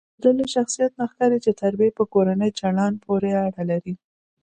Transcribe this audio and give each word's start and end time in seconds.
دده 0.21 0.29
له 0.37 0.45
شخصیت 0.55 0.91
نه 0.99 1.05
ښکاري 1.11 1.39
چې 1.45 1.57
تربیه 1.61 1.95
په 1.97 2.03
کورني 2.13 2.49
چلند 2.59 2.95
پورې 3.05 3.31
اړه 3.45 3.61
لري. 3.71 3.93